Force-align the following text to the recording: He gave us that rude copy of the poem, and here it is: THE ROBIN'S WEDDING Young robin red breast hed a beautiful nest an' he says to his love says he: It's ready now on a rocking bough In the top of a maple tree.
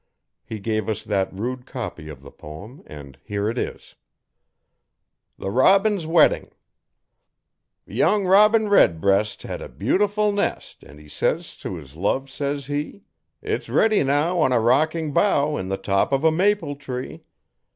He 0.43 0.57
gave 0.57 0.89
us 0.89 1.03
that 1.03 1.31
rude 1.31 1.67
copy 1.67 2.09
of 2.09 2.23
the 2.23 2.31
poem, 2.31 2.81
and 2.87 3.19
here 3.23 3.47
it 3.51 3.59
is: 3.59 3.93
THE 5.37 5.51
ROBIN'S 5.51 6.07
WEDDING 6.07 6.49
Young 7.85 8.25
robin 8.25 8.67
red 8.67 8.99
breast 8.99 9.43
hed 9.43 9.61
a 9.61 9.69
beautiful 9.69 10.31
nest 10.31 10.83
an' 10.83 10.97
he 10.97 11.07
says 11.07 11.55
to 11.57 11.75
his 11.75 11.95
love 11.95 12.31
says 12.31 12.65
he: 12.65 13.03
It's 13.43 13.69
ready 13.69 14.03
now 14.03 14.39
on 14.39 14.51
a 14.51 14.59
rocking 14.59 15.13
bough 15.13 15.55
In 15.55 15.67
the 15.67 15.77
top 15.77 16.11
of 16.11 16.23
a 16.23 16.31
maple 16.31 16.75
tree. 16.77 17.21